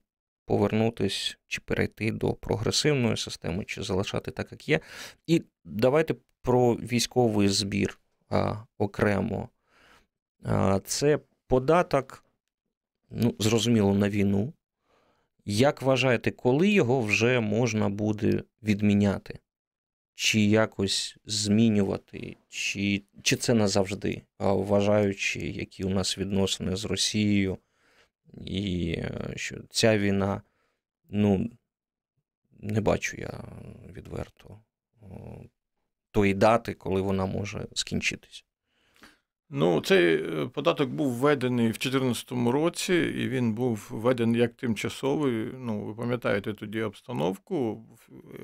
[0.44, 4.80] повернутись чи перейти до прогресивної системи, чи залишати так, як є.
[5.26, 7.98] І давайте про військовий збір
[8.28, 9.48] а, окремо.
[10.44, 12.24] А, Це податок,
[13.10, 14.52] ну, зрозуміло, на війну.
[15.44, 19.38] Як вважаєте, коли його вже можна буде відміняти?
[20.14, 27.58] Чи якось змінювати, чи чи це назавжди, вважаючи, які у нас відносини з Росією,
[28.44, 30.42] і е, що ця війна,
[31.08, 31.50] ну,
[32.60, 33.44] не бачу я
[33.92, 34.60] відверто
[36.10, 38.44] тої дати, коли вона може скінчитись?
[39.52, 45.46] Ну, цей е, податок був введений в 2014 році, і він був введений як тимчасовий.
[45.58, 47.84] Ну, ви пам'ятаєте тоді обстановку,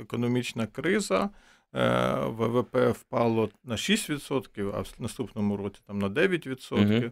[0.03, 1.31] економічна криза.
[1.75, 6.99] Е, ВВП впало на 6%, а в наступному році там на 9%.
[6.99, 7.11] Угу.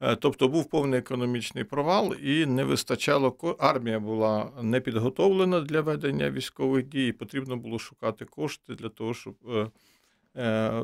[0.00, 6.30] Е, тобто був повний економічний провал, і не вистачало армія була не підготовлена для ведення
[6.30, 7.12] військових дій.
[7.12, 9.34] Потрібно було шукати кошти для того, щоб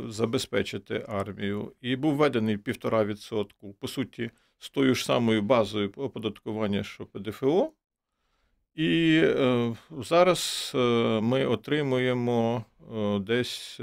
[0.09, 1.73] забезпечити армію.
[1.81, 7.73] І був введений півтора відсотку, по суті, з тою ж самою базою оподаткування, що ПДФО.
[8.75, 10.79] І е, зараз е,
[11.21, 13.81] ми отримуємо е, десь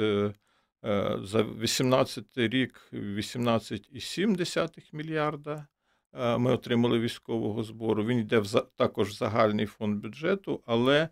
[0.85, 5.67] Е, за 18 рік 18,7 мільярда
[6.13, 8.05] е, ми отримали військового збору.
[8.05, 11.09] Він йде в також в загальний фонд бюджету, але, е,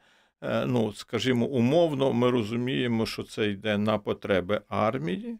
[0.66, 5.38] ну, скажімо, умовно, ми розуміємо, що це йде на потреби армії,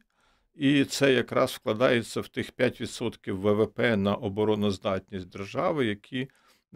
[0.56, 6.28] і це якраз вкладається в тих 5% ВВП на обороноздатність держави, які.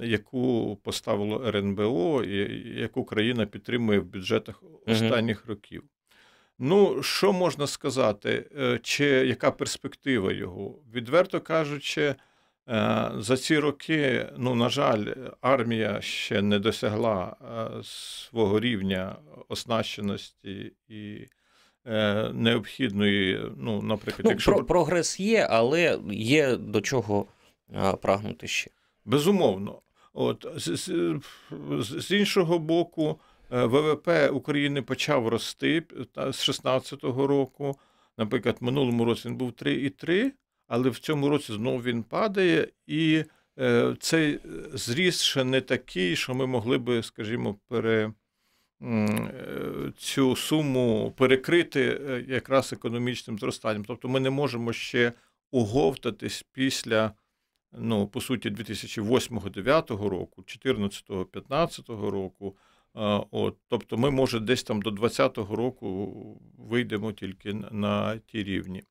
[0.01, 2.35] Яку поставило РНБО, і
[2.79, 5.83] яку країна підтримує в бюджетах останніх років.
[6.59, 10.75] Ну, що можна сказати, е, чи яка перспектива його?
[10.93, 12.15] Відверто кажучи, е,
[13.17, 15.05] за ці роки, ну, на жаль,
[15.41, 19.15] армія ще не досягла е, свого рівня
[19.47, 21.27] оснащеності і
[22.33, 27.25] необхідної, ну, наприклад, ну, якщо прогрес є, але є до чого
[28.01, 28.71] прагнути ще.
[29.05, 29.81] Безумовно.
[30.13, 31.21] От з, з,
[31.81, 33.19] з іншого боку.
[33.51, 37.75] Е, ВВП України почав рости з 2016 року.
[38.17, 40.31] Наприклад, минулому році він був 3,3,
[40.69, 43.23] але в цьому році знову він падає, і
[43.59, 44.39] е, цей
[44.73, 48.13] зріст ще не такий, що ми могли би, скажімо, пере.
[48.81, 51.81] Е, цю суму перекрити
[52.27, 53.85] якраз економічним зростанням.
[53.85, 55.13] Тобто ми не можемо ще
[55.51, 57.11] уговтатись після,
[57.71, 62.55] ну, по суті, 2008-2009 року, 2014-2015 року,
[63.31, 68.83] От, Тобто ми, може, десь там до 2020 року вийдемо тільки на ті рівні.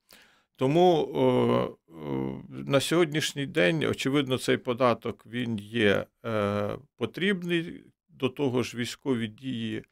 [0.59, 1.77] Тому о,
[2.49, 7.83] на сьогоднішній день, очевидно, цей податок він є е, потрібний.
[8.09, 9.83] До того ж, військові дії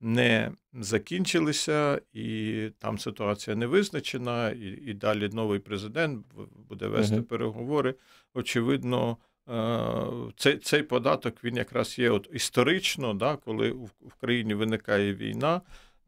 [0.00, 6.26] не закінчилися, і там ситуація не визначена, і і далі новий президент
[6.68, 7.24] буде вести угу.
[7.24, 7.94] переговори.
[8.34, 9.16] Очевидно,
[9.48, 15.60] Е, цей цей податок він якраз є от історично, да, коли в країні виникає війна,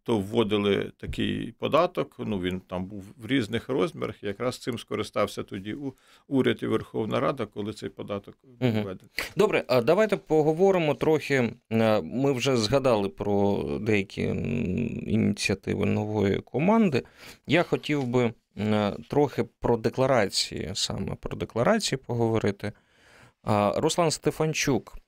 [0.07, 2.17] то вводили такий податок.
[2.19, 4.23] Ну він там був в різних розмірах.
[4.23, 5.77] і Якраз цим скористався тоді
[6.29, 9.11] уряд і Верховна Рада, коли цей податок був введений.
[9.37, 11.53] Добре, а давайте поговоримо трохи.
[11.73, 14.23] Е, ми вже згадали про деякі
[15.07, 17.03] ініціативи нової команди.
[17.47, 22.73] Я хотів би е, трохи про декларації, саме про декларації поговорити.
[23.77, 24.99] Руслан Стефанчук,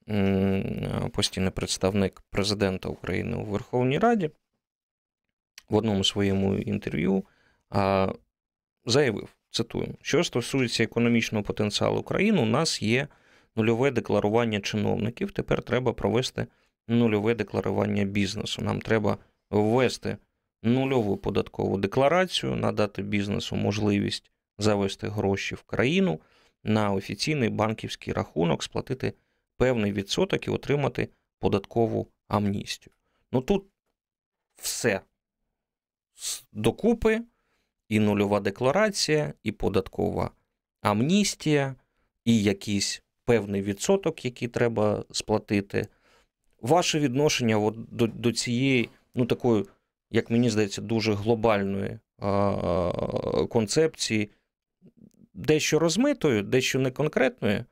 [1.12, 4.30] постійний представник президента України у Верховній Раді,
[5.68, 7.24] в одному своєму інтерв'ю
[8.86, 13.08] заявив: цитую, що стосується економічного потенціалу країни, у нас є
[13.56, 15.32] нульове декларування чиновників.
[15.32, 16.46] Тепер треба провести
[16.88, 18.62] нульове декларування бізнесу.
[18.62, 19.18] Нам треба
[19.50, 20.16] ввести
[20.62, 26.20] нульову податкову декларацію, надати бізнесу можливість завести гроші в країну
[26.64, 29.12] на офіційний банківський рахунок, сплатити
[29.56, 32.92] певний відсоток і отримати податкову амністію.
[33.32, 33.64] Ну тут
[34.56, 35.00] все
[36.52, 37.20] докупи,
[37.88, 40.30] і нульова декларація, і податкова
[40.82, 41.74] амністія,
[42.24, 45.86] і якийсь певний відсоток, який треба сплатити.
[46.60, 49.64] Ваше відношення от до до цієї, ну такої,
[50.10, 54.30] як мені здається, дуже глобальної а, концепції
[55.34, 57.64] дещо розмитою, дещо неконкретною,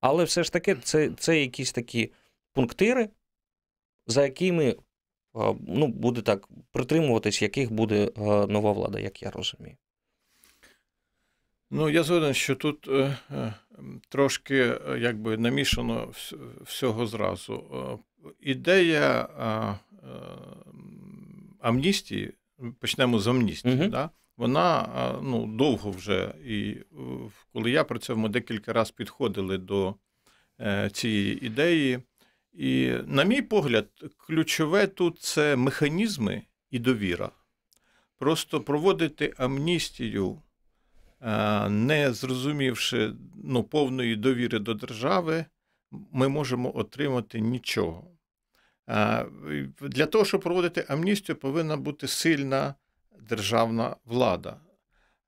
[0.00, 2.12] але все ж таки це це якісь такі
[2.52, 3.08] пунктири,
[4.06, 4.76] за якими
[5.68, 8.10] ну, буде так притримуватись, яких буде
[8.48, 9.76] нова влада, як я розумію.
[11.70, 13.54] Ну, я згоден, що тут е, е,
[14.08, 16.12] трошки е, якби намішано
[16.60, 17.64] всього зразу.
[17.74, 19.78] Е, ідея е, е,
[21.60, 22.32] амністії,
[22.78, 23.74] почнемо з амністії.
[23.74, 23.86] Угу.
[23.86, 24.10] Да?
[24.40, 24.88] вона
[25.22, 26.34] ну, довго вже.
[26.44, 26.76] І
[27.52, 29.94] коли я працював, ми декілька разів підходили до
[30.60, 32.00] е, цієї ідеї.
[32.52, 37.30] І, на мій погляд, ключове тут це механізми і довіра.
[38.18, 40.42] Просто проводити амністію,
[41.20, 43.12] е, не зрозумівши
[43.44, 45.44] ну, повної довіри до держави,
[45.90, 48.10] ми можемо отримати нічого.
[48.88, 49.26] Е,
[49.80, 52.74] для того, щоб проводити амністію, повинна бути сильна
[53.20, 54.56] державна влада.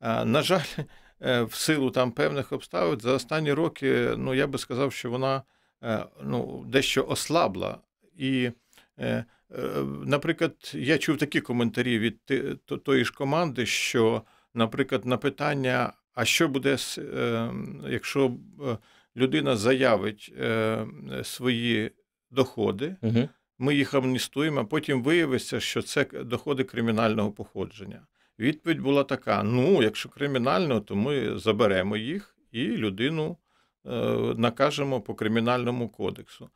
[0.03, 0.85] На жаль,
[1.21, 5.37] е, в силу там певних обставин за останні роки, ну я би сказав, що вона
[5.37, 5.43] е,
[6.23, 7.79] ну, дещо ослабла.
[8.17, 8.51] І,
[8.99, 9.25] е,
[10.05, 12.19] наприклад, я чув такі коментарі від
[12.85, 14.23] тої ж команди, що,
[14.55, 16.77] наприклад, на питання, а що буде,
[17.89, 18.37] якщо
[19.17, 20.35] людина заявить
[21.23, 21.91] свої
[22.31, 23.29] доходи, угу.
[23.59, 28.07] ми їх амністуємо, а потім виявиться, що це доходи кримінального походження.
[28.39, 33.37] Відповідь була така: ну, якщо кримінально, то ми заберемо їх і людину е,
[34.37, 36.51] накажемо по кримінальному кодексу.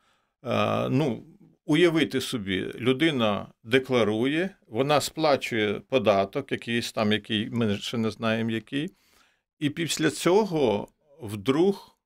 [0.45, 1.23] Е, ну,
[1.69, 8.89] Уявити собі, людина декларує, вона сплачує податок, якийсь там, який ми ще не знаємо, який.
[9.59, 10.87] І після цього
[11.21, 11.97] вдруг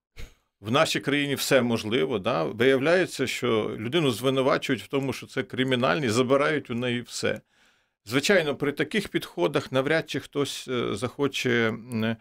[0.62, 2.20] в нашій країні все можливо.
[2.20, 2.44] Да?
[2.44, 7.42] Виявляється, що людину звинувачують в тому, що це кримінальні, забирають у неї все.
[8.06, 12.18] Звичайно, при таких підходах навряд чи хтось е, захоче е,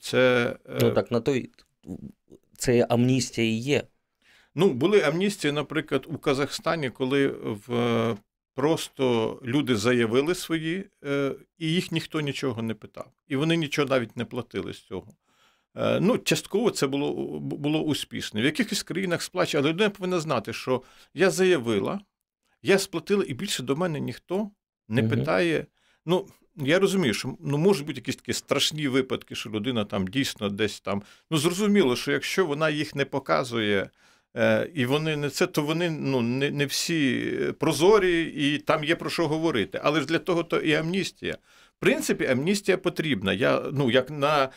[0.00, 0.56] це.
[0.68, 1.50] Е, ну так, на той
[2.56, 3.82] це амністія і є.
[4.54, 7.28] Ну, були амністії, наприклад, у Казахстані, коли
[7.66, 8.16] в.
[8.54, 10.90] Просто люди заявили свої,
[11.58, 13.10] і їх ніхто нічого не питав.
[13.28, 15.14] І вони нічого навіть не платили з цього.
[16.00, 18.40] Ну, Частково це було було успішно.
[18.40, 20.82] В якихось країнах сплачує, але людина повинна знати, що
[21.14, 22.00] я заявила,
[22.62, 24.50] я сплатила, і більше до мене ніхто
[24.88, 25.10] не угу.
[25.10, 25.66] питає.
[26.06, 26.26] Ну,
[26.56, 30.80] я розумію, що ну, можуть бути якісь такі страшні випадки, що людина там дійсно десь
[30.80, 31.02] там.
[31.30, 33.90] Ну, зрозуміло, що якщо вона їх не показує,
[34.36, 38.96] е, і вони не це, то вони ну, не не всі прозорі, і там є
[38.96, 39.80] про що говорити.
[39.84, 41.38] Але ж для того то і амністія.
[41.76, 43.32] В принципі, амністія потрібна.
[43.32, 44.48] Я, ну, як на Е,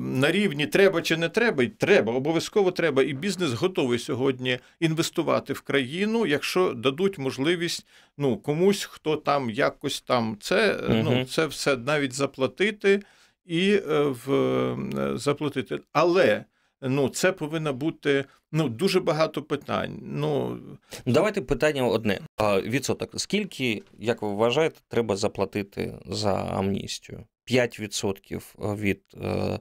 [0.00, 3.02] на рівні треба чи не треба, і треба, обов'язково треба.
[3.02, 7.86] І бізнес готовий сьогодні інвестувати в країну, якщо дадуть можливість
[8.18, 10.94] ну, комусь, хто там якось там це, угу.
[11.04, 13.02] ну, це все навіть заплатити
[13.46, 15.80] і е, в, е, заплатити.
[15.92, 16.44] Але
[16.82, 19.98] ну, це повинно бути ну, дуже багато питань.
[20.02, 20.58] Ну,
[21.06, 22.20] Давайте питання одне.
[22.64, 23.20] Відсоток.
[23.20, 27.24] Скільки, як ви вважаєте, треба заплатити за амністію?
[27.50, 29.58] 5% від е,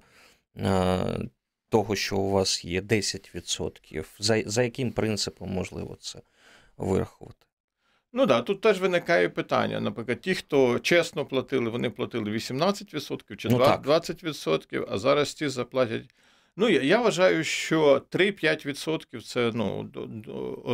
[0.58, 1.20] е,
[1.70, 4.06] того, що у вас є 10%.
[4.20, 6.20] За, за яким принципом можливо це
[6.78, 7.46] вирахувати?
[8.14, 9.80] Ну так, тут теж виникає питання.
[9.80, 16.04] Наприклад, ті, хто чесно платили, вони платили 18% чи 20%, а зараз ті заплатять.
[16.56, 19.90] Ну, я, я вважаю, що 3-5% це ну,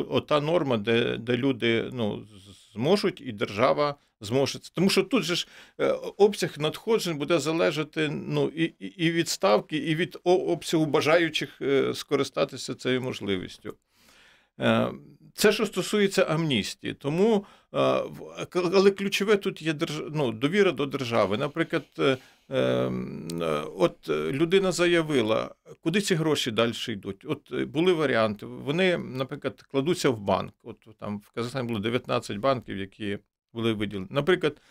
[0.09, 2.28] ота норма, де де люди ну,
[2.76, 4.59] зможуть, і держава зможе.
[4.73, 5.47] Тому що тут же ж
[5.80, 11.93] е, обсяг надходжень буде залежати ну, і і від ставки, і від обсягу бажаючих е,
[11.93, 13.73] скористатися цією можливістю.
[15.36, 17.45] Е, це, що стосується амністії, тому
[18.51, 19.75] але ключове тут є
[20.11, 21.38] ну, довіра до держави.
[21.38, 21.83] Наприклад,
[23.77, 27.25] от людина заявила, куди ці гроші далі йдуть.
[27.25, 28.45] От були варіанти.
[28.45, 30.53] Вони, наприклад, кладуться в банк.
[30.63, 33.17] От там в Казахстані було 19 банків, які
[33.55, 34.07] були виділені.
[34.09, 34.61] Наприклад,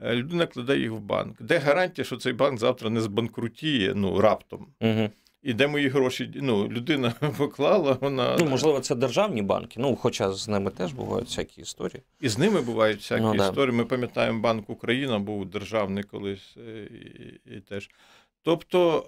[0.00, 1.42] е, людина кладе їх в банк.
[1.42, 4.66] Де гарантія, що цей банк завтра не збанкрутіє ну, раптом?
[4.80, 5.10] Угу.
[5.44, 8.36] І де мої гроші ну, людина поклала, вона.
[8.40, 12.02] Ну, можливо, це державні банки, ну, хоча з ними теж бувають всякі історії.
[12.20, 13.76] І з ними бувають всякі ну, історії.
[13.76, 17.90] Ми пам'ятаємо, Банк Україна був державний колись е, і, і теж.
[18.42, 19.04] Тобто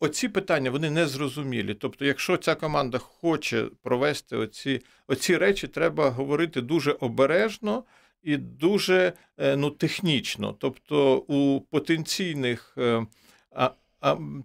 [0.00, 1.74] е, оці питання вони не зрозумілі.
[1.74, 7.84] Тобто, якщо ця команда хоче провести оці, оці речі, треба говорити дуже обережно
[8.22, 10.54] і дуже е, ну, технічно.
[10.58, 12.76] Тобто у потенційних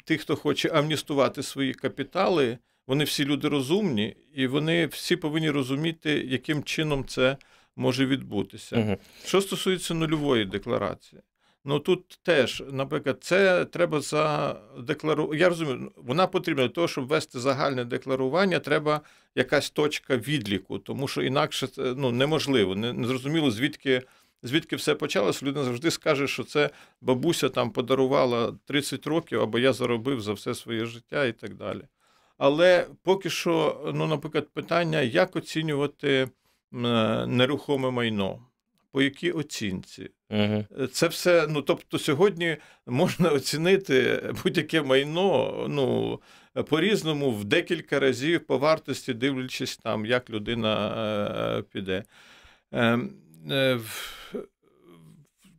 [0.05, 6.25] тих, хто хоче амністувати свої капітали, вони всі люди розумні, і вони всі повинні розуміти,
[6.27, 7.37] яким чином це
[7.75, 8.77] може відбутися.
[8.77, 8.97] Угу.
[9.25, 11.21] Що стосується нульової декларації.
[11.67, 15.37] Ну тут теж, наприклад, це треба задекларувати.
[15.37, 19.01] Я розумію, вона потрібна для того, щоб ввести загальне декларування, треба
[19.35, 22.75] якась точка відліку, тому що інакше це ну, неможливо.
[22.75, 24.01] Не, не зрозуміло, звідки
[24.43, 25.45] звідки все почалося.
[25.45, 26.69] Людина завжди скаже, що це
[27.01, 31.81] бабуся там подарувала 30 років, або я заробив за все своє життя і так далі.
[32.37, 36.29] Але поки що, ну, наприклад, питання, як оцінювати
[36.71, 38.39] нерухоме майно
[38.95, 40.09] по якій оцінці.
[40.29, 40.87] Угу.
[40.91, 42.57] Це все, ну тобто, сьогодні
[42.87, 46.19] можна оцінити будь-яке майно ну,
[46.63, 50.95] по-різному в декілька разів по вартості, дивлячись там, як людина
[51.57, 52.03] е, піде.
[53.51, 53.79] Е,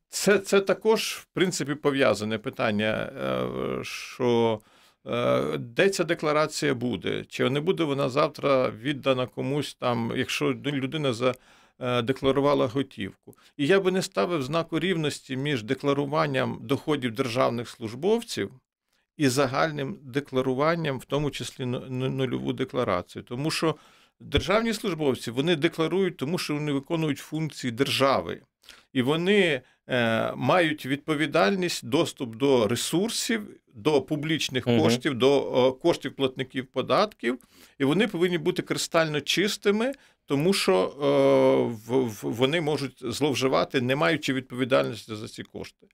[0.08, 4.60] це це також, в принципі, пов'язане питання, е, що
[5.06, 11.12] е, де ця декларація буде, чи не буде вона завтра віддана комусь там, якщо людина
[11.12, 11.34] за
[12.02, 13.34] декларувала готівку.
[13.56, 18.50] І я би не ставив знаку рівності між декларуванням доходів державних службовців
[19.16, 23.22] і загальним декларуванням, в тому числі нульову декларацію.
[23.22, 23.76] Тому що
[24.20, 28.40] державні службовці вони декларують, тому що вони виконують функції держави.
[28.92, 34.80] і вони е, мають відповідальність, доступ до ресурсів, до публічних Мгм.
[34.80, 37.38] коштів, до о, коштів платників податків,
[37.78, 39.92] і вони повинні бути кристально чистими,
[40.26, 41.06] тому що е,
[41.90, 45.86] в- в- вони можуть зловживати, не маючи відповідальності за ці кошти.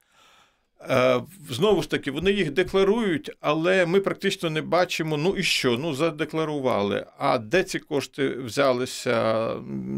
[0.90, 1.20] Е,
[1.50, 5.94] Знову ж таки, вони їх декларують, але ми практично не бачимо, ну і що, ну
[5.94, 7.06] задекларували.
[7.18, 9.46] А де ці кошти взялися,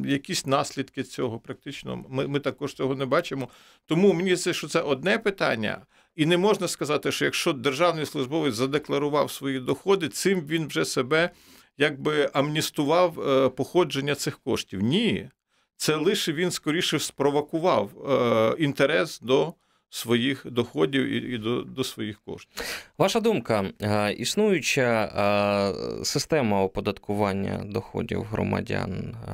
[0.06, 3.48] якісь наслідки цього практично ми, ми також цього не бачимо.
[3.86, 5.82] Тому мені це, що це одне питання.
[6.16, 11.30] І не можна сказати, що якщо державний службовець задекларував свої доходи, цим він вже себе
[11.78, 14.80] якби амністував е, походження цих коштів.
[14.80, 15.30] Ні,
[15.76, 19.54] це лише він скоріше спровокував е, інтерес до
[19.94, 22.64] своїх доходів і, і до, до своїх коштів.
[22.98, 29.32] Ваша думка, е, існуюча е, система оподаткування доходів громадян е,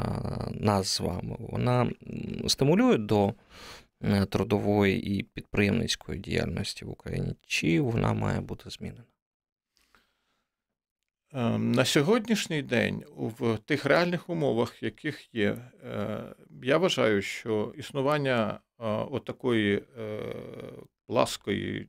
[0.51, 1.91] нас з вами, вона
[2.47, 3.35] стимулює до
[4.29, 9.10] трудової і підприємницької діяльності в Україні, чи вона має бути змінена?
[11.35, 16.23] Е, На сьогоднішній день, в тих реальних умовах, яких є, е,
[16.63, 20.21] я вважаю, що існування е, отакої е,
[21.07, 21.89] пласкої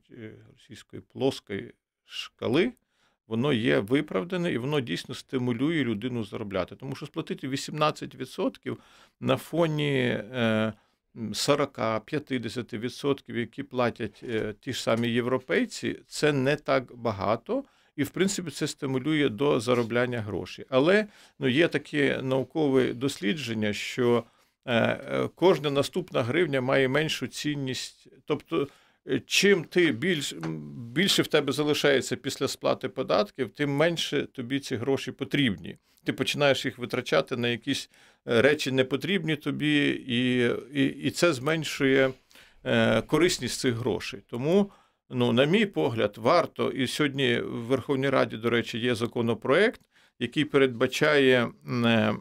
[0.52, 1.74] російської плоскої
[2.04, 2.72] шкали,
[3.26, 6.76] воно є відправдане і воно дійсно стимулює людину заробляти.
[6.76, 8.76] Тому що сплатити 18%
[9.20, 10.72] на фоні е,
[11.14, 14.24] 40-50%, які платять
[14.60, 17.64] ті ж самі європейці, це не так багато.
[17.96, 20.64] І, в принципі, це стимулює до заробляння грошей.
[20.68, 21.06] Але
[21.38, 24.24] ну, є таке наукове дослідження, що
[24.66, 28.08] е, е, кожна наступна гривня має меншу цінність.
[28.26, 28.68] Тобто,
[29.08, 30.34] е, чим ти більш,
[30.92, 35.76] більше в тебе залишається після сплати податків, тим менше тобі ці гроші потрібні.
[36.04, 37.90] Ти починаєш їх витрачати на якісь
[38.24, 42.10] речі непотрібні тобі, і, і, і це зменшує
[43.06, 44.20] корисність цих грошей.
[44.26, 44.70] Тому.
[45.14, 49.80] Ну, на мій погляд, варто, і сьогодні в Верховній Раді, до речі, є законопроект,
[50.18, 51.48] який передбачає
[51.84, 52.14] е,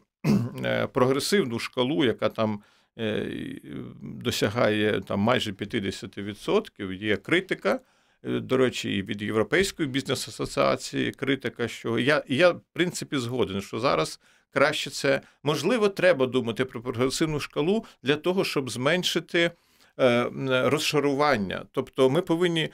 [0.65, 2.61] е, прогресивну шкалу, яка там
[2.99, 3.27] е,
[4.01, 6.93] досягає там майже 50%.
[6.93, 7.79] Є критика.
[8.23, 14.19] До речі, і від Європейської бізнес-асоціації критика, що я, я, в принципі, згоден, що зараз
[14.53, 19.51] краще це можливо, треба думати про прогресивну шкалу для того, щоб зменшити
[20.47, 21.65] розшарування.
[21.71, 22.69] Тобто ми повинні,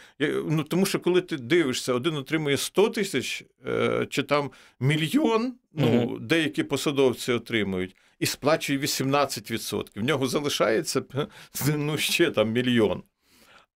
[0.46, 5.88] ну тому що коли ти дивишся, один отримує 100 тисяч е, чи там мільйон, ну
[5.88, 6.28] Мгм.
[6.28, 7.96] деякі посадовці отримують.
[8.20, 9.86] І сплачує 18%.
[9.96, 11.04] В нього залишається
[11.76, 13.04] ну, ще там мільйон.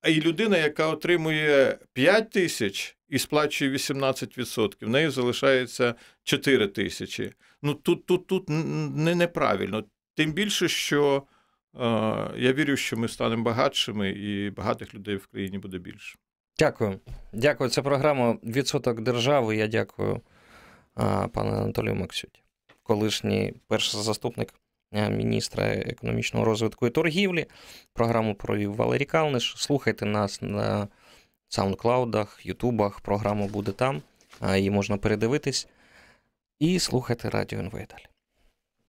[0.02, 7.34] А і людина, яка отримує 5 тисяч і сплачує 18%, в неї залишається 4 тисячі.
[7.62, 9.84] Ну тут, тут, тут не неправильно.
[10.16, 11.31] Тим більше, що е,
[12.36, 16.18] я вірю, що ми станемо багатшими, і багатих людей в країні буде більше.
[16.60, 17.00] Дякую.
[17.34, 17.70] Дякую.
[17.70, 19.56] Це програма Відсоток держави.
[19.56, 20.22] Я дякую
[20.96, 22.44] а, пану Анатолію Максюті,
[22.84, 24.54] колишній перший заступник
[24.92, 27.46] міністра економічного розвитку і торгівлі.
[27.94, 29.54] Програму провів Валерій Калниш.
[29.58, 30.88] Слухайте нас на
[31.48, 33.00] саундклаудах, ютубах.
[33.00, 34.02] Програма буде там.
[34.56, 35.68] Її можна передивитись.
[36.60, 38.11] І слухайте радіо НВ далі.